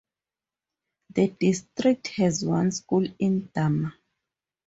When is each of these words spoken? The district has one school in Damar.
The 1.13 1.27
district 1.27 2.07
has 2.17 2.43
one 2.43 2.71
school 2.71 3.05
in 3.19 3.51
Damar. 3.53 3.93